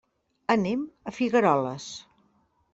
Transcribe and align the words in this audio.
Anem 0.53 0.81
a 1.13 1.15
Figueroles. 1.19 1.89